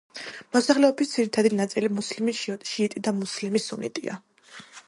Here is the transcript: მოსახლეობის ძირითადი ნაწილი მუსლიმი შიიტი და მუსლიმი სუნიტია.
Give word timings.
მოსახლეობის 0.55 1.11
ძირითადი 1.11 1.51
ნაწილი 1.59 1.91
მუსლიმი 1.99 2.35
შიიტი 2.39 3.05
და 3.09 3.15
მუსლიმი 3.21 3.63
სუნიტია. 3.69 4.21